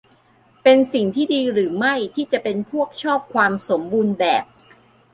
[0.63, 4.43] เป็นสิ่งที่ดีหรือไม่ที่จะเป็นพวกชอบความสมบูรณ์แบบ?